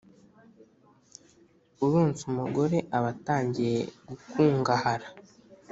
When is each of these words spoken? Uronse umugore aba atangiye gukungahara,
Uronse 1.85 2.21
umugore 2.31 2.77
aba 2.97 3.09
atangiye 3.15 3.79
gukungahara, 4.07 5.07